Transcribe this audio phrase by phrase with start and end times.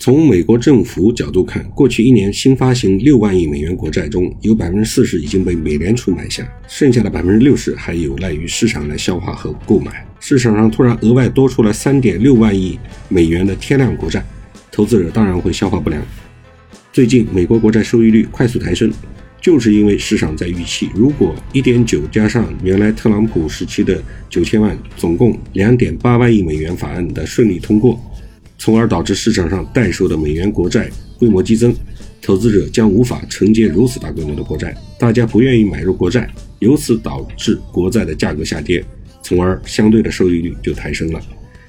[0.00, 10.06] 从美国政府角度看，过去一年新发行六万亿美元国债中，有百分之四十已经被美联储买下，剩下的百分之六十还有赖于市场来消化和购买。
[10.20, 14.24] 市场上突然额外多出了三点六万亿美元的天量国债，
[14.70, 16.00] 投资者当然会消化不良。
[16.92, 18.92] 最近美国国债收益率快速抬升，
[19.40, 28.00] 就是因为市场在预期，如果一点九加上原来特朗普时期的九千万，总共两点八万亿美元法案的顺利通过。
[28.58, 31.74] 从而导致市场上待售的美元国债规模激增，
[32.20, 38.84] 投资者将无法承接如此大规模的国债，大家不愿意买入国债，由此导致国债的价格下跌，
[39.22, 41.20] 从而相对的收益率就抬升了。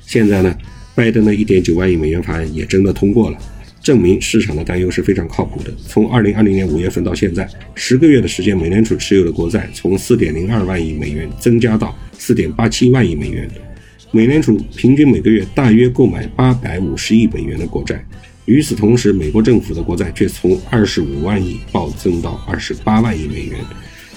[0.05, 0.57] 现在呢，
[0.95, 3.37] 拜登的一点九万亿美元法案也真的通过了，
[3.81, 5.71] 证明市场的担忧是非常靠谱的。
[5.87, 13.47] 从二零二零年五月份到现在十个月的时间，美联储持有的国债从四点零二万亿美元增加到四点八七万亿美元。
[14.11, 18.03] 美联储平均每个月大约购买八百五十亿美元的国债，
[18.45, 23.59] 与此同时，美国政府的国债却从二十五万亿暴增到二十八万亿美元，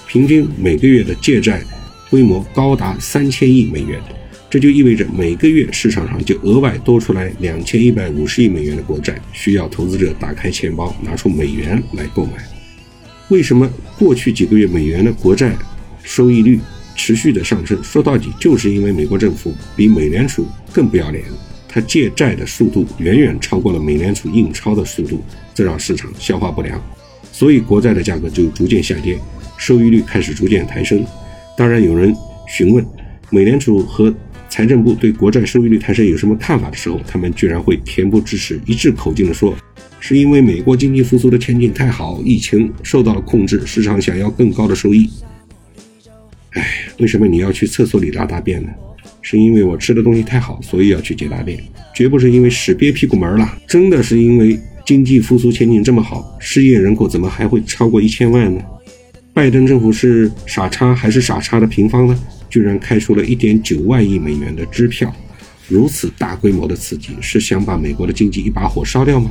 [0.09, 1.63] 平均每个月的借债
[2.09, 4.01] 规模高达三千亿美元。
[4.49, 12.33] 这就意味着每个月市场上就额外多出来两千一百五十亿美元的国债，需要投资者打开钱包拿出美元来购买。
[13.29, 15.55] 为什么过去几个月美元的国债
[16.03, 16.59] 收益率？
[16.95, 21.25] 持续的上升，说到底就是因为美国政府比美联储更不要脸，
[21.69, 25.23] 它借债的速度远远超过了美联储印钞的速度，
[25.55, 26.81] 这让市场消化不良，
[27.33, 29.19] 所以国债的价格就逐渐下跌，
[29.57, 31.05] 收益率开始逐渐抬升。
[31.57, 32.15] 当然，有人
[32.49, 32.85] 询问
[33.31, 34.13] 美联储和
[34.49, 39.57] 财政部对国债收益率抬升有什么看法的时候，他们居然会恬不知耻，一致口径的说，
[39.99, 45.09] 是因为美国经济复苏的前景太好，疫情受到了控制，市场想要更高的收益。
[46.99, 48.69] 为什么你要去厕所里拉大便呢？
[49.21, 51.59] 是因为我吃的东西太好，所以要去解大便，
[51.95, 53.59] 绝不是因为屎憋屁股门了。
[53.69, 58.61] 真的是因为经济复苏前景这么好，失业人口怎么还会超过一千万呢？
[59.33, 62.19] 拜登政府是傻叉还是傻叉的平方呢？
[62.51, 65.15] 居然开出了一点九万亿美元的支票，
[65.69, 69.31] 如此大规模的刺激，是想把美国的经济一把火烧掉吗？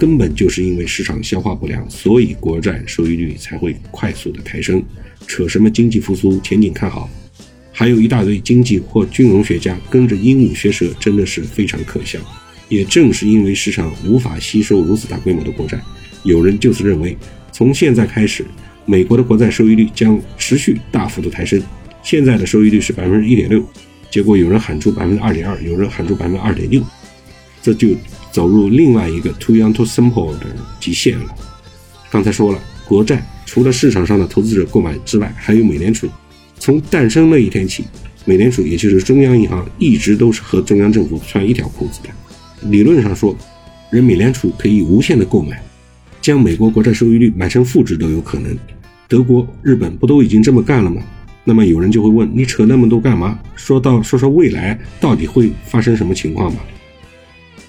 [0.00, 4.82] 根本就是因为市场消化不良，所以国债收益率才会快速的抬升。
[5.26, 7.06] 扯什么经济复苏前景看好？
[7.70, 12.18] 还有一大堆经济或金融学家跟着鹦鹉学舌，真的是非常可笑。
[12.70, 15.78] 也正是因为市场无法吸收如此大规模的国债，
[16.22, 17.14] 有人就此认为，
[17.52, 18.42] 从现在开始，
[18.86, 21.62] 美国的国债收益率将持续大幅度抬升。
[22.02, 23.62] 现在的收益率是百分之一点六，
[24.10, 26.82] 结果有人喊出百分之二点二，有人喊出百分之二点六，
[27.62, 27.88] 这就。
[28.32, 30.46] 走入另外一个 too young too simple 的
[30.78, 31.34] 极限了。
[32.12, 36.08] 刚才说了，国债除了市场上的投资者购买之外，还有美联储。
[36.60, 37.82] 从诞生那一天起，
[38.24, 42.08] 美联储也就是中央银行一直都是和中央政府穿一条裤子的。
[42.68, 43.36] 理论上说，
[43.90, 45.60] 人美联储可以无限的购买，
[46.22, 48.56] 将美国国债收益率买成负值都有可能。
[49.08, 51.02] 德国、日本不都已经这么干了吗？
[51.42, 53.40] 那么有人就会问：你扯那么多干嘛？
[53.56, 56.60] 说到说说未来到底会发生什么情况吧。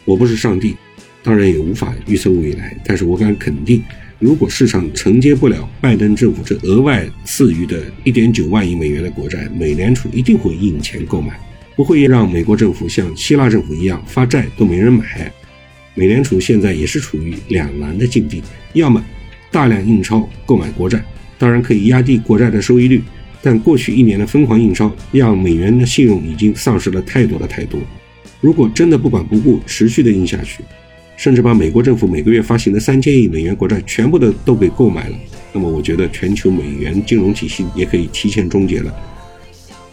[0.05, 0.75] 我不是上帝，
[1.23, 2.75] 当然也无法预测未来。
[2.85, 3.83] 但是我敢肯定，
[4.19, 11.39] 如果市场承接不了拜登政府这额外赐予的一点九万亿美元的国债，美联储一定会印钱购买，
[11.75, 15.31] 不会让美国政府像希腊政府一样发债都没人买。
[15.93, 18.41] 美联储现在也是处于两难的境地：
[18.73, 19.03] 要么
[19.51, 21.03] 大量印钞购买国债，
[21.37, 23.01] 当然可以压低国债的收益率，
[23.41, 27.79] 但过去一年的疯狂印钞让美元的信用已经丧失了太多的太多。
[28.41, 30.63] 如果真的不管不顾，持续的印下去，
[31.15, 35.15] 甚至把美国政府每个月发行的三千亿美元国债全部的都给购买了，
[35.53, 38.91] 那么我觉得全球美元金融体系也可以提前终结了。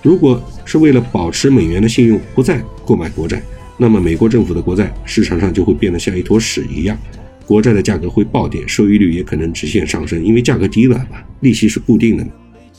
[0.03, 3.42] 如果是为了保持美元的信用，不再购买国债，
[3.76, 6.97] 那么美国政府的国债市场上就会变得像一坨屎一样，
[7.44, 11.06] 国债的价格会暴跌，收益率也可能直线上升，因为价格低了，
[11.41, 12.26] 利息是固定的，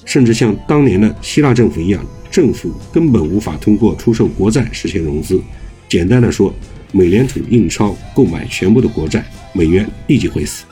[0.06, 5.40] 甚至像当年的希腊政府一样，政府根本无法通过出售国债实现融资。
[5.90, 6.54] 简单的说，
[6.92, 10.64] 美联储印钞购买全部的国债，美元立即会死；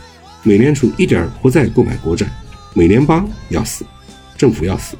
[0.43, 2.27] 美联储一点儿不再购买国债，
[2.75, 3.83] 美联邦要死，
[4.37, 4.95] 政府要死。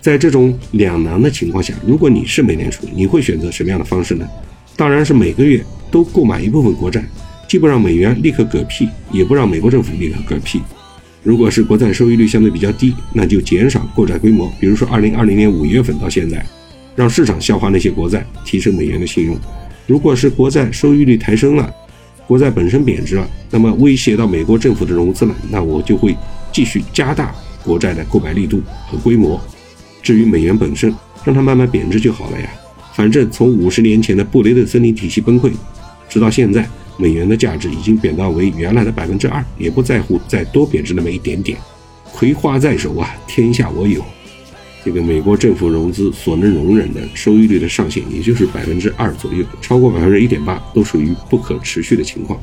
[0.00, 4.26] 在这种两难的情况下，如果你是美联储，你会选择什么样的方式呢？
[4.74, 7.04] 当然是每个月都购买一部分国债，
[7.46, 10.62] 既不让美元立刻嗝屁，也不让美国政府立刻嗝屁。
[11.22, 16.44] 如果是国债收益率相对比较低，那就减少购债规模，比如说二零二零年五月份到现在。
[16.94, 19.36] 让市场消化那些国债，提升美元的信用。
[19.86, 21.72] 如果是国债收益率抬升了，
[22.26, 26.16] 国债本身贬值了，那么威胁到美国政府的融资了，那我就会
[26.52, 27.34] 继续加大
[27.64, 29.40] 国债的购买力度和规模。
[30.02, 30.94] 至于美元本身，
[31.24, 32.48] 让它慢慢贬值就好了呀。
[32.94, 35.50] 反正从五十年前的布雷顿森林体系崩溃，
[36.08, 41.58] 直到现在，美元的价值已经贬到为原来的百分之二，也不在乎再多贬值那么一点点。
[42.12, 44.04] 葵花在手啊，天下我有。
[44.84, 52.40] 这个美国政府融资所能容忍的收益率的上限，也就是百分之二左右，超过百分之一点八都属于不可持续的情况。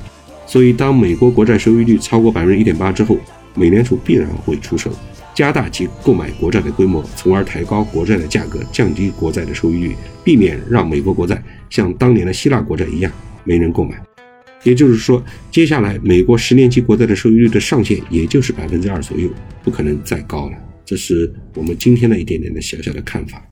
[0.47, 3.17] 所以，当美国国债收益率超过百分之一点八之后，
[3.55, 4.89] 美联储必然会出手，
[5.35, 13.11] 加大其购买国债的规模，从而抬高国债的价格，降低国债的收益率，避免让美国国债像当年的希腊国债一样
[13.43, 14.01] 没人购买。
[14.63, 19.29] 也就是说，接下来美国十年期国债的收益率的上限也就是百分之二左右，
[19.63, 20.68] 不可能再高了。
[20.89, 23.47] 这是我们今天的一点点的小小的看法。